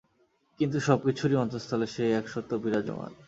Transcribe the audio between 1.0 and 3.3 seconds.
কিছুরই অন্তস্তলে সেই এক সত্য বিরাজমান।